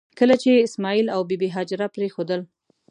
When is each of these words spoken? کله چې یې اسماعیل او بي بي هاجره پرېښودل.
کله 0.19 0.35
چې 0.41 0.47
یې 0.53 0.63
اسماعیل 0.67 1.07
او 1.15 1.21
بي 1.29 1.35
بي 1.41 1.49
هاجره 1.55 1.87
پرېښودل. 1.95 2.41